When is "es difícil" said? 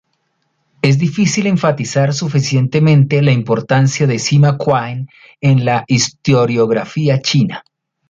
0.81-1.45